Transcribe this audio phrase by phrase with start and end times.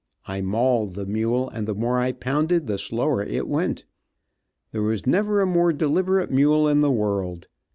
[0.25, 3.85] I mauled the mule, and the more I pounded the slower it went.
[4.71, 7.45] There was never a more deliberate mule in the world.